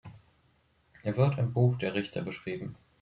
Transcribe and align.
Er 1.03 1.15
wird 1.15 1.37
im 1.37 1.53
Buch 1.53 1.77
der 1.77 1.93
Richter 1.93 2.23
beschrieben. 2.23 2.75